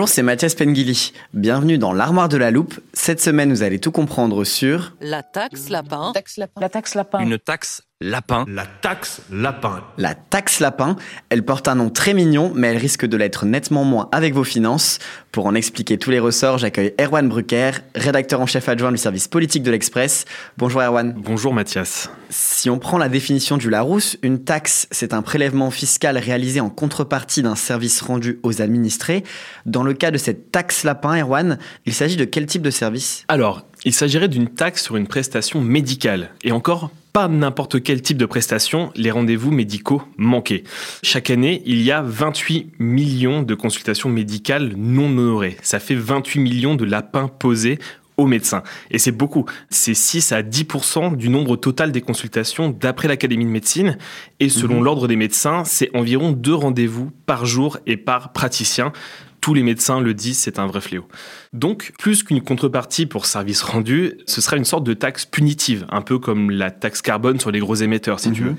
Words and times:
Bonjour, 0.00 0.14
c'est 0.14 0.22
Mathias 0.22 0.54
Pengili. 0.54 1.12
Bienvenue 1.34 1.76
dans 1.76 1.92
l'armoire 1.92 2.30
de 2.30 2.38
la 2.38 2.50
loupe. 2.50 2.80
Cette 2.94 3.20
semaine, 3.20 3.50
vous 3.50 3.62
allez 3.62 3.78
tout 3.80 3.92
comprendre 3.92 4.44
sur 4.44 4.96
La 5.02 5.22
taxe 5.22 5.68
lapin. 5.68 6.14
La 6.58 6.70
taxe 6.70 6.94
lapin. 6.94 7.18
Une 7.18 7.38
taxe 7.38 7.82
lapin. 8.02 8.46
La 8.48 8.64
taxe 8.64 9.20
lapin. 9.30 9.82
la 9.98 10.14
taxe 10.14 10.60
lapin. 10.60 10.96
Elle 11.28 11.44
porte 11.44 11.68
un 11.68 11.74
nom 11.74 11.90
très 11.90 12.14
mignon, 12.14 12.50
mais 12.54 12.68
elle 12.68 12.78
risque 12.78 13.04
de 13.04 13.14
l'être 13.18 13.44
nettement 13.44 13.84
moins 13.84 14.08
avec 14.10 14.32
vos 14.32 14.42
finances. 14.42 15.00
Pour 15.32 15.44
en 15.44 15.54
expliquer 15.54 15.98
tous 15.98 16.10
les 16.10 16.18
ressorts, 16.18 16.56
j'accueille 16.56 16.94
Erwan 16.98 17.28
Brucker, 17.28 17.72
rédacteur 17.94 18.40
en 18.40 18.46
chef 18.46 18.70
adjoint 18.70 18.90
du 18.90 18.96
service 18.96 19.28
politique 19.28 19.62
de 19.62 19.70
l'Express. 19.70 20.24
Bonjour 20.56 20.80
Erwan. 20.80 21.12
Bonjour 21.14 21.52
Mathias. 21.52 22.08
Si 22.30 22.70
on 22.70 22.78
prend 22.78 22.96
la 22.96 23.10
définition 23.10 23.58
du 23.58 23.68
Larousse, 23.68 24.16
une 24.22 24.44
taxe, 24.44 24.88
c'est 24.90 25.12
un 25.12 25.20
prélèvement 25.20 25.70
fiscal 25.70 26.16
réalisé 26.16 26.60
en 26.60 26.70
contrepartie 26.70 27.42
d'un 27.42 27.54
service 27.54 28.00
rendu 28.00 28.40
aux 28.42 28.62
administrés. 28.62 29.24
Dans 29.66 29.82
le 29.82 29.92
cas 29.92 30.10
de 30.10 30.16
cette 30.16 30.50
taxe 30.50 30.84
lapin, 30.84 31.20
Erwan, 31.20 31.58
il 31.84 31.92
s'agit 31.92 32.16
de 32.16 32.24
quel 32.24 32.46
type 32.46 32.62
de 32.62 32.70
service? 32.70 33.24
Alors, 33.28 33.66
il 33.84 33.92
s'agirait 33.92 34.28
d'une 34.28 34.48
taxe 34.48 34.84
sur 34.84 34.96
une 34.96 35.06
prestation 35.06 35.60
médicale. 35.60 36.30
Et 36.42 36.52
encore, 36.52 36.90
pas 37.12 37.28
n'importe 37.28 37.82
quel 37.82 38.02
type 38.02 38.16
de 38.16 38.26
prestation, 38.26 38.90
les 38.96 39.10
rendez-vous 39.10 39.50
médicaux 39.50 40.02
manqués. 40.16 40.64
Chaque 41.02 41.30
année, 41.30 41.62
il 41.66 41.82
y 41.82 41.90
a 41.90 42.02
28 42.02 42.72
millions 42.78 43.42
de 43.42 43.54
consultations 43.54 44.08
médicales 44.08 44.74
non 44.76 45.10
honorées. 45.10 45.56
Ça 45.62 45.78
fait 45.78 45.94
28 45.94 46.40
millions 46.40 46.74
de 46.74 46.84
lapins 46.84 47.28
posés 47.28 47.78
aux 48.16 48.26
médecins. 48.26 48.62
Et 48.90 48.98
c'est 48.98 49.12
beaucoup. 49.12 49.46
C'est 49.70 49.94
6 49.94 50.32
à 50.32 50.42
10% 50.42 51.16
du 51.16 51.28
nombre 51.28 51.56
total 51.56 51.90
des 51.90 52.00
consultations 52.00 52.68
d'après 52.68 53.08
l'Académie 53.08 53.46
de 53.46 53.50
médecine. 53.50 53.96
Et 54.40 54.48
selon 54.48 54.82
l'Ordre 54.82 55.08
des 55.08 55.16
médecins, 55.16 55.64
c'est 55.64 55.90
environ 55.96 56.32
deux 56.32 56.54
rendez-vous 56.54 57.10
par 57.26 57.46
jour 57.46 57.78
et 57.86 57.96
par 57.96 58.32
praticien. 58.32 58.92
Tous 59.40 59.54
les 59.54 59.62
médecins 59.62 60.00
le 60.00 60.12
disent, 60.14 60.38
c'est 60.38 60.58
un 60.58 60.66
vrai 60.66 60.80
fléau. 60.80 61.06
Donc, 61.52 61.92
plus 61.98 62.22
qu'une 62.22 62.42
contrepartie 62.42 63.06
pour 63.06 63.26
service 63.26 63.62
rendu, 63.62 64.18
ce 64.26 64.40
sera 64.40 64.56
une 64.56 64.64
sorte 64.64 64.84
de 64.84 64.94
taxe 64.94 65.24
punitive, 65.24 65.86
un 65.90 66.02
peu 66.02 66.18
comme 66.18 66.50
la 66.50 66.70
taxe 66.70 67.00
carbone 67.00 67.40
sur 67.40 67.50
les 67.50 67.60
gros 67.60 67.74
émetteurs, 67.74 68.20
si 68.20 68.32
tu 68.32 68.42
veux. 68.42 68.56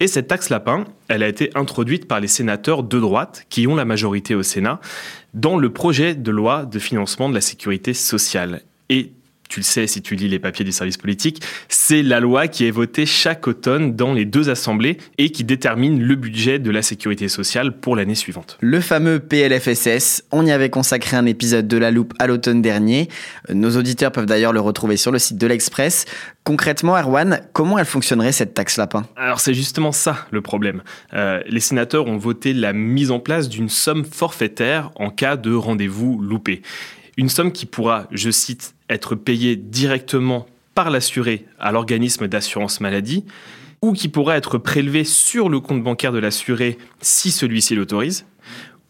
Et 0.00 0.06
cette 0.06 0.28
taxe 0.28 0.48
lapin, 0.48 0.84
elle 1.08 1.22
a 1.22 1.28
été 1.28 1.50
introduite 1.56 2.06
par 2.06 2.20
les 2.20 2.28
sénateurs 2.28 2.82
de 2.84 3.00
droite, 3.00 3.46
qui 3.48 3.66
ont 3.66 3.74
la 3.74 3.84
majorité 3.84 4.34
au 4.34 4.42
Sénat, 4.42 4.80
dans 5.34 5.58
le 5.58 5.72
projet 5.72 6.14
de 6.14 6.30
loi 6.30 6.66
de 6.66 6.78
financement 6.78 7.28
de 7.28 7.34
la 7.34 7.40
sécurité 7.40 7.94
sociale. 7.94 8.62
Et 8.90 9.12
tu 9.48 9.60
le 9.60 9.64
sais 9.64 9.86
si 9.86 10.02
tu 10.02 10.14
lis 10.14 10.28
les 10.28 10.38
papiers 10.38 10.64
du 10.64 10.72
service 10.72 10.96
politique, 10.96 11.42
c'est 11.68 12.02
la 12.02 12.20
loi 12.20 12.48
qui 12.48 12.66
est 12.66 12.70
votée 12.70 13.06
chaque 13.06 13.46
automne 13.48 13.96
dans 13.96 14.12
les 14.12 14.24
deux 14.24 14.50
assemblées 14.50 14.98
et 15.16 15.30
qui 15.30 15.44
détermine 15.44 16.02
le 16.02 16.14
budget 16.14 16.58
de 16.58 16.70
la 16.70 16.82
sécurité 16.82 17.28
sociale 17.28 17.78
pour 17.78 17.96
l'année 17.96 18.14
suivante. 18.14 18.58
Le 18.60 18.80
fameux 18.80 19.18
PLFSS, 19.18 20.24
on 20.32 20.46
y 20.46 20.52
avait 20.52 20.70
consacré 20.70 21.16
un 21.16 21.26
épisode 21.26 21.66
de 21.66 21.76
La 21.76 21.90
Loupe 21.90 22.14
à 22.18 22.26
l'automne 22.26 22.62
dernier. 22.62 23.08
Nos 23.52 23.76
auditeurs 23.76 24.12
peuvent 24.12 24.26
d'ailleurs 24.26 24.52
le 24.52 24.60
retrouver 24.60 24.96
sur 24.96 25.12
le 25.12 25.18
site 25.18 25.38
de 25.38 25.46
l'Express. 25.46 26.04
Concrètement, 26.44 26.96
Erwan, 26.96 27.42
comment 27.52 27.78
elle 27.78 27.84
fonctionnerait 27.84 28.32
cette 28.32 28.54
taxe 28.54 28.78
lapin 28.78 29.06
Alors 29.16 29.40
c'est 29.40 29.54
justement 29.54 29.92
ça 29.92 30.26
le 30.30 30.40
problème. 30.40 30.82
Euh, 31.12 31.42
les 31.46 31.60
sénateurs 31.60 32.06
ont 32.06 32.16
voté 32.16 32.54
la 32.54 32.72
mise 32.72 33.10
en 33.10 33.20
place 33.20 33.48
d'une 33.48 33.68
somme 33.68 34.04
forfaitaire 34.04 34.90
en 34.96 35.10
cas 35.10 35.36
de 35.36 35.54
rendez-vous 35.54 36.18
loupé. 36.20 36.62
Une 37.18 37.28
somme 37.28 37.50
qui 37.50 37.66
pourra, 37.66 38.06
je 38.12 38.30
cite, 38.30 38.76
être 38.88 39.16
payée 39.16 39.56
directement 39.56 40.46
par 40.76 40.88
l'assuré 40.88 41.46
à 41.58 41.72
l'organisme 41.72 42.28
d'assurance 42.28 42.80
maladie 42.80 43.24
ou 43.82 43.92
qui 43.92 44.08
pourra 44.08 44.36
être 44.36 44.56
prélevée 44.56 45.02
sur 45.02 45.48
le 45.48 45.58
compte 45.58 45.82
bancaire 45.82 46.12
de 46.12 46.20
l'assuré 46.20 46.78
si 47.00 47.32
celui-ci 47.32 47.74
l'autorise 47.74 48.24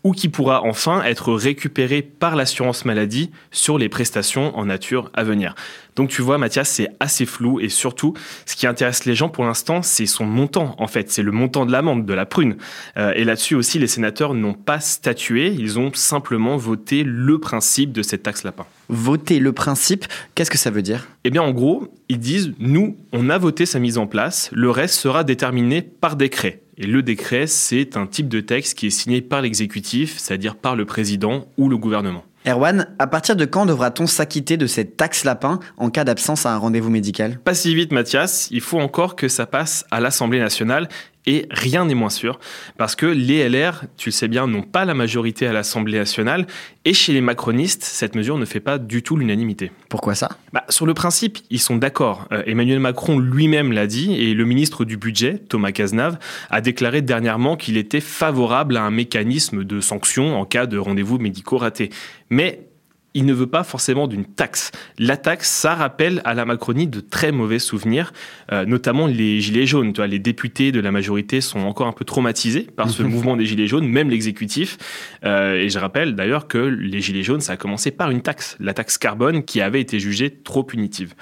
ou 0.05 0.13
qui 0.13 0.29
pourra 0.29 0.63
enfin 0.63 1.03
être 1.03 1.33
récupéré 1.33 2.03
par 2.03 2.37
l'assurance 2.37 2.85
maladie 2.85 3.31
sur 3.51 3.79
les 3.79 3.89
prestations 3.89 4.57
en 4.57 4.67
nature 4.67 5.11
à 5.15 5.25
venir. 5.25 5.55
Donc 5.97 6.11
tu 6.11 6.23
vois 6.23 6.39
Mathias, 6.39 6.69
c'est 6.69 6.89
assez 7.01 7.27
flou 7.27 7.59
et 7.59 7.69
surtout 7.69 8.15
ce 8.47 8.55
qui 8.55 8.69
intéresse 8.69 9.05
les 9.05 9.17
gens 9.17 9.29
pour 9.29 9.45
l'instant, 9.45 9.83
c'est 9.83 10.07
son 10.07 10.25
montant 10.25 10.77
en 10.79 10.87
fait, 10.87 11.11
c'est 11.11 11.23
le 11.23 11.33
montant 11.33 11.67
de 11.67 11.73
l'amende, 11.73 12.07
de 12.07 12.15
la 12.15 12.25
prune. 12.25 12.57
Euh, 12.97 13.13
et 13.17 13.25
là-dessus 13.25 13.57
aussi, 13.57 13.81
les 13.81 13.89
sénateurs 13.89 14.35
n'ont 14.35 14.55
pas 14.55 14.79
statué, 14.79 15.49
ils 15.49 15.79
ont 15.79 15.93
simplement 15.93 16.57
voté 16.57 17.03
le 17.03 17.39
principe 17.39 17.93
de 17.93 18.03
cette 18.03 18.23
taxe 18.23 18.45
lapin. 18.45 18.67
Voter 18.89 19.41
le 19.41 19.53
principe, 19.53 20.07
qu'est-ce 20.35 20.51
que 20.51 20.59
ça 20.59 20.71
veut 20.71 20.83
dire? 20.83 21.09
Eh 21.25 21.31
bien 21.31 21.43
en 21.43 21.51
gros, 21.51 21.93
ils 22.09 22.21
disent, 22.21 22.53
nous, 22.61 22.97
on 23.13 23.29
a 23.29 23.39
voté 23.39 23.67
sa 23.67 23.81
mise 23.81 23.99
en 23.99 24.07
place, 24.07 24.51
le 24.53 24.71
reste 24.71 24.95
sera 24.95 25.25
déterminé 25.25 25.83
par 25.83 26.15
décret. 26.15 26.63
Et 26.81 26.87
le 26.87 27.03
décret, 27.03 27.49
c'est 27.49 27.97
un 27.97 28.07
type 28.07 28.29
de 28.29 28.39
texte 28.39 28.79
qui 28.79 28.87
est 28.87 28.91
signé 28.91 29.21
par 29.21 29.43
l'exécutif, 29.43 30.17
c'est-à-dire 30.17 30.55
par 30.55 30.77
le 30.77 30.85
président 30.85 31.49
ou 31.57 31.69
le 31.69 31.77
gouvernement. 31.77 32.25
Erwan, 32.47 32.87
à 33.01 33.09
partir 33.09 33.35
de 33.35 33.45
quand 33.45 33.67
devra-t-on 33.67 34.07
s'acquitter 34.07 34.57
de 34.57 34.69
cette 34.69 34.97
taxe 34.97 35.25
lapin 35.25 35.59
en 35.77 35.91
cas 35.91 36.05
d'absence 36.05 36.47
à 36.47 36.55
un 36.55 36.57
rendez-vous 36.57 36.89
médical? 36.89 37.41
Pas 37.41 37.55
si 37.55 37.75
vite 37.75 37.91
Mathias, 37.91 38.47
il 38.53 38.61
faut 38.61 38.79
encore 38.79 39.17
que 39.17 39.27
ça 39.27 39.45
passe 39.45 39.87
à 39.91 39.99
l'Assemblée 39.99 40.39
nationale 40.39 40.89
et 41.29 41.47
rien 41.51 41.85
n'est 41.85 41.95
moins 41.95 42.09
sûr 42.09 42.41
parce 42.79 42.97
que 42.97 43.05
les 43.05 43.47
LR, 43.47 43.85
tu 43.99 44.09
le 44.09 44.13
sais 44.13 44.29
bien, 44.29 44.47
n'ont 44.47 44.63
pas 44.63 44.87
la 44.87 44.95
majorité 44.95 45.47
à 45.47 45.53
l'Assemblée 45.53 45.99
nationale 45.99 46.47
et 46.87 46.95
chez 46.95 47.13
les 47.13 47.21
macronistes, 47.21 47.85
cette 47.85 48.15
mesure 48.15 48.39
ne 48.39 48.47
fait 48.47 48.61
pas 48.61 48.79
du 48.79 49.03
tout 49.03 49.15
l'unanimité. 49.15 49.71
Pourquoi 49.91 50.15
ça? 50.15 50.31
Bah, 50.55 50.65
sur 50.71 50.87
le 50.87 50.95
principe, 50.95 51.39
ils 51.51 51.61
sont 51.61 51.77
d'accord. 51.77 52.27
Euh, 52.33 52.43
Emmanuel 52.47 52.81
Macron 52.81 53.19
lui-même 53.19 53.73
l'a 53.73 53.87
dit 53.87 54.15
et 54.15 54.33
le 54.33 54.45
ministre 54.47 54.87
du 54.87 54.97
Budget, 54.97 55.39
Thomas 55.39 55.71
Cazenave, 55.71 56.19
a 56.49 56.63
déclaré 56.63 57.03
dernièrement 57.03 57.57
qu'il 57.57 57.77
était 57.77 58.01
favorable 58.01 58.79
à 58.79 58.83
un 58.85 58.91
mécanisme 58.91 59.65
de 59.65 59.81
sanction 59.81 60.41
en 60.41 60.47
cas 60.47 60.65
de 60.65 60.79
rendez-vous 60.79 61.19
médicaux 61.19 61.59
ratés. 61.59 61.91
Mais 62.31 62.69
il 63.15 63.25
ne 63.25 63.33
veut 63.33 63.47
pas 63.47 63.65
forcément 63.65 64.07
d'une 64.07 64.25
taxe. 64.25 64.71
La 64.99 65.17
taxe, 65.17 65.49
ça 65.49 65.75
rappelle 65.75 66.21
à 66.25 66.35
la 66.35 66.45
Macronie 66.45 66.87
de 66.87 67.01
très 67.01 67.33
mauvais 67.33 67.59
souvenirs, 67.59 68.13
euh, 68.53 68.65
notamment 68.65 69.07
les 69.07 69.41
Gilets 69.41 69.67
jaunes. 69.67 69.93
Tu 69.93 69.99
vois, 69.99 70.07
les 70.07 70.19
députés 70.19 70.73
de 70.73 70.81
la 70.81 70.93
majorité 70.93 71.41
sont 71.41 71.61
encore 71.61 71.87
un 71.87 71.93
peu 71.93 72.05
traumatisés 72.05 72.63
par 72.77 72.91
ce 72.91 73.03
mouvement 73.05 73.37
des 73.37 73.47
Gilets 73.47 73.67
jaunes, 73.67 73.89
même 73.89 74.11
l'exécutif. 74.11 74.79
Euh, 75.25 75.55
et 75.55 75.69
je 75.69 75.79
rappelle 75.79 76.15
d'ailleurs 76.15 76.49
que 76.49 76.59
les 76.59 77.01
Gilets 77.01 77.23
jaunes, 77.23 77.41
ça 77.41 77.55
a 77.55 77.57
commencé 77.57 77.91
par 77.91 78.11
une 78.11 78.21
taxe, 78.21 78.57
la 78.61 78.75
taxe 78.75 78.99
carbone, 78.99 79.43
qui 79.43 79.61
avait 79.61 79.81
été 79.81 79.99
jugée 79.99 80.31
trop 80.31 80.63
punitive. 80.63 81.15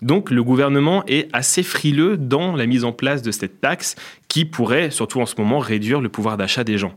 Donc 0.00 0.30
le 0.30 0.42
gouvernement 0.42 1.04
est 1.06 1.28
assez 1.32 1.62
frileux 1.62 2.16
dans 2.16 2.54
la 2.56 2.66
mise 2.66 2.84
en 2.84 2.92
place 2.92 3.22
de 3.22 3.30
cette 3.30 3.60
taxe 3.60 3.96
qui 4.28 4.44
pourrait, 4.44 4.90
surtout 4.90 5.20
en 5.20 5.26
ce 5.26 5.34
moment, 5.36 5.58
réduire 5.58 6.00
le 6.00 6.08
pouvoir 6.08 6.36
d'achat 6.36 6.64
des 6.64 6.78
gens. 6.78 6.94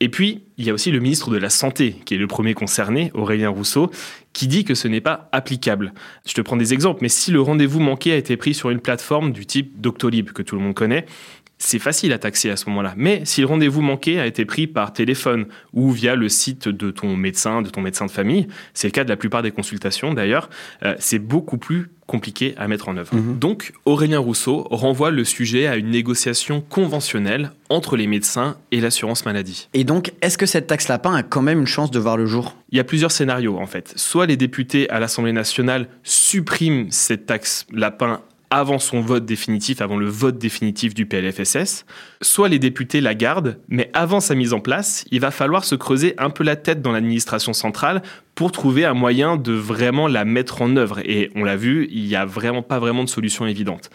Et 0.00 0.08
puis, 0.08 0.42
il 0.58 0.66
y 0.66 0.70
a 0.70 0.74
aussi 0.74 0.90
le 0.90 1.00
ministre 1.00 1.30
de 1.30 1.36
la 1.36 1.50
Santé, 1.50 1.96
qui 2.04 2.14
est 2.14 2.18
le 2.18 2.26
premier 2.26 2.54
concerné, 2.54 3.10
Aurélien 3.14 3.48
Rousseau, 3.48 3.90
qui 4.32 4.48
dit 4.48 4.64
que 4.64 4.74
ce 4.74 4.88
n'est 4.88 5.00
pas 5.00 5.28
applicable. 5.32 5.94
Je 6.26 6.34
te 6.34 6.40
prends 6.40 6.56
des 6.56 6.74
exemples, 6.74 6.98
mais 7.02 7.08
si 7.08 7.30
le 7.30 7.40
rendez-vous 7.40 7.80
manqué 7.80 8.12
a 8.12 8.16
été 8.16 8.36
pris 8.36 8.54
sur 8.54 8.70
une 8.70 8.80
plateforme 8.80 9.32
du 9.32 9.46
type 9.46 9.80
Doctolib, 9.80 10.32
que 10.32 10.42
tout 10.42 10.56
le 10.56 10.62
monde 10.62 10.74
connaît, 10.74 11.06
c'est 11.64 11.78
facile 11.78 12.12
à 12.12 12.18
taxer 12.18 12.50
à 12.50 12.56
ce 12.56 12.68
moment-là. 12.68 12.92
Mais 12.96 13.22
si 13.24 13.40
le 13.40 13.46
rendez-vous 13.46 13.80
manqué 13.80 14.20
a 14.20 14.26
été 14.26 14.44
pris 14.44 14.66
par 14.66 14.92
téléphone 14.92 15.46
ou 15.72 15.90
via 15.90 16.14
le 16.14 16.28
site 16.28 16.68
de 16.68 16.90
ton 16.90 17.16
médecin, 17.16 17.62
de 17.62 17.70
ton 17.70 17.80
médecin 17.80 18.04
de 18.04 18.10
famille, 18.10 18.48
c'est 18.74 18.88
le 18.88 18.92
cas 18.92 19.04
de 19.04 19.08
la 19.08 19.16
plupart 19.16 19.42
des 19.42 19.50
consultations 19.50 20.12
d'ailleurs, 20.12 20.50
euh, 20.84 20.94
c'est 20.98 21.18
beaucoup 21.18 21.56
plus 21.56 21.90
compliqué 22.06 22.54
à 22.58 22.68
mettre 22.68 22.90
en 22.90 22.98
œuvre. 22.98 23.16
Donc 23.16 23.72
Aurélien 23.86 24.18
Rousseau 24.18 24.66
renvoie 24.70 25.10
le 25.10 25.24
sujet 25.24 25.66
à 25.66 25.76
une 25.76 25.88
négociation 25.88 26.60
conventionnelle 26.60 27.52
entre 27.70 27.96
les 27.96 28.06
médecins 28.06 28.58
et 28.70 28.82
l'assurance 28.82 29.24
maladie. 29.24 29.68
Et 29.72 29.84
donc, 29.84 30.12
est-ce 30.20 30.36
que 30.36 30.44
cette 30.44 30.66
taxe 30.66 30.88
lapin 30.88 31.14
a 31.14 31.22
quand 31.22 31.40
même 31.40 31.60
une 31.60 31.66
chance 31.66 31.90
de 31.90 31.98
voir 31.98 32.18
le 32.18 32.26
jour? 32.26 32.56
Il 32.70 32.76
y 32.76 32.80
a 32.80 32.84
plusieurs 32.84 33.10
scénarios 33.10 33.58
en 33.58 33.66
fait. 33.66 33.94
Soit 33.96 34.26
les 34.26 34.36
députés 34.36 34.90
à 34.90 35.00
l'Assemblée 35.00 35.32
nationale 35.32 35.88
suppriment 36.02 36.90
cette 36.90 37.24
taxe 37.24 37.66
lapin 37.72 38.20
avant 38.54 38.78
son 38.78 39.00
vote 39.00 39.24
définitif, 39.24 39.80
avant 39.80 39.96
le 39.96 40.06
vote 40.06 40.38
définitif 40.38 40.94
du 40.94 41.06
PLFSS, 41.06 41.84
soit 42.22 42.48
les 42.48 42.60
députés 42.60 43.00
la 43.00 43.16
gardent, 43.16 43.58
mais 43.68 43.90
avant 43.94 44.20
sa 44.20 44.36
mise 44.36 44.52
en 44.52 44.60
place, 44.60 45.04
il 45.10 45.18
va 45.18 45.32
falloir 45.32 45.64
se 45.64 45.74
creuser 45.74 46.14
un 46.18 46.30
peu 46.30 46.44
la 46.44 46.54
tête 46.54 46.80
dans 46.80 46.92
l'administration 46.92 47.52
centrale 47.52 48.00
pour 48.36 48.52
trouver 48.52 48.84
un 48.84 48.94
moyen 48.94 49.36
de 49.36 49.52
vraiment 49.52 50.06
la 50.06 50.24
mettre 50.24 50.62
en 50.62 50.76
œuvre. 50.76 51.00
Et 51.00 51.30
on 51.34 51.42
l'a 51.42 51.56
vu, 51.56 51.88
il 51.90 52.04
n'y 52.04 52.14
a 52.14 52.24
vraiment 52.24 52.62
pas 52.62 52.78
vraiment 52.78 53.02
de 53.02 53.08
solution 53.08 53.44
évidente. 53.44 53.90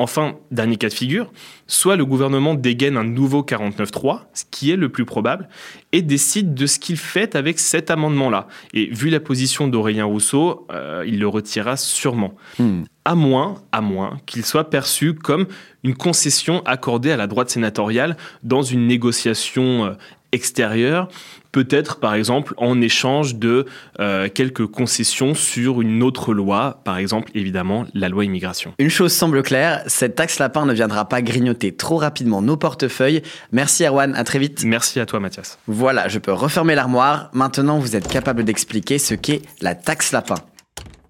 Enfin, 0.00 0.36
dernier 0.50 0.76
cas 0.76 0.88
de 0.88 0.94
figure, 0.94 1.30
soit 1.66 1.94
le 1.94 2.06
gouvernement 2.06 2.54
dégaine 2.54 2.96
un 2.96 3.04
nouveau 3.04 3.42
49.3, 3.42 4.20
ce 4.32 4.44
qui 4.50 4.70
est 4.70 4.76
le 4.76 4.88
plus 4.88 5.04
probable, 5.04 5.46
et 5.92 6.00
décide 6.00 6.54
de 6.54 6.64
ce 6.64 6.78
qu'il 6.78 6.96
fait 6.96 7.36
avec 7.36 7.58
cet 7.58 7.90
amendement-là. 7.90 8.48
Et 8.72 8.86
vu 8.86 9.10
la 9.10 9.20
position 9.20 9.68
d'Aurélien 9.68 10.06
Rousseau, 10.06 10.66
euh, 10.72 11.04
il 11.06 11.18
le 11.20 11.28
retirera 11.28 11.76
sûrement. 11.76 12.34
Hmm. 12.58 12.84
À 13.04 13.14
moins, 13.14 13.56
à 13.72 13.82
moins 13.82 14.16
qu'il 14.24 14.42
soit 14.42 14.70
perçu 14.70 15.14
comme 15.14 15.46
une 15.84 15.94
concession 15.94 16.62
accordée 16.64 17.12
à 17.12 17.18
la 17.18 17.26
droite 17.26 17.50
sénatoriale 17.50 18.16
dans 18.42 18.62
une 18.62 18.86
négociation 18.86 19.84
euh, 19.84 19.90
extérieure 20.32 21.08
peut-être 21.52 21.98
par 21.98 22.14
exemple 22.14 22.54
en 22.56 22.80
échange 22.80 23.36
de 23.36 23.66
euh, 23.98 24.28
quelques 24.32 24.66
concessions 24.66 25.34
sur 25.34 25.80
une 25.80 26.02
autre 26.02 26.34
loi, 26.34 26.80
par 26.84 26.98
exemple 26.98 27.30
évidemment 27.34 27.86
la 27.94 28.08
loi 28.08 28.24
immigration. 28.24 28.74
Une 28.78 28.90
chose 28.90 29.12
semble 29.12 29.42
claire, 29.42 29.82
cette 29.86 30.14
taxe 30.14 30.38
lapin 30.38 30.66
ne 30.66 30.72
viendra 30.72 31.08
pas 31.08 31.22
grignoter 31.22 31.74
trop 31.74 31.96
rapidement 31.96 32.42
nos 32.42 32.56
portefeuilles. 32.56 33.22
Merci 33.52 33.84
Erwan, 33.84 34.14
à 34.14 34.24
très 34.24 34.38
vite. 34.38 34.64
Merci 34.64 35.00
à 35.00 35.06
toi 35.06 35.20
Mathias. 35.20 35.58
Voilà, 35.66 36.08
je 36.08 36.18
peux 36.18 36.32
refermer 36.32 36.74
l'armoire. 36.74 37.30
Maintenant 37.32 37.78
vous 37.78 37.96
êtes 37.96 38.08
capable 38.08 38.44
d'expliquer 38.44 38.98
ce 38.98 39.14
qu'est 39.14 39.42
la 39.60 39.74
taxe 39.74 40.12
lapin. 40.12 40.36